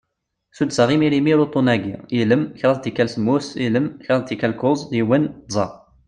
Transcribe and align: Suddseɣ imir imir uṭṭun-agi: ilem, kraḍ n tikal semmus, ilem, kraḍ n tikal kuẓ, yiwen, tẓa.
Suddseɣ 0.57 0.89
imir 0.95 1.13
imir 1.19 1.37
uṭṭun-agi: 1.45 1.95
ilem, 2.19 2.43
kraḍ 2.59 2.77
n 2.79 2.81
tikal 2.83 3.09
semmus, 3.11 3.47
ilem, 3.65 3.87
kraḍ 4.03 4.19
n 4.21 4.25
tikal 4.27 4.53
kuẓ, 4.61 4.79
yiwen, 4.95 5.23
tẓa. 5.53 5.67